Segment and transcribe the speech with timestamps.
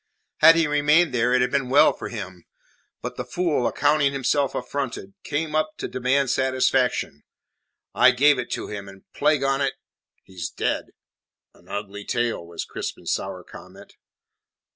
[0.37, 2.43] Had he remained there it had been well for him;
[3.03, 7.21] but the fool, accounting himself affronted, came up to demand satisfaction.
[7.93, 9.73] I gave it him, and plague on it
[10.23, 10.87] he's dead!"
[11.53, 13.93] "An ugly tale," was Crispin's sour comment.